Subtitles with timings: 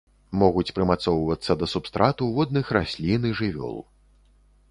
[0.43, 3.77] Могуць прымацоўвацца да субстрату, водных раслін і жывёл.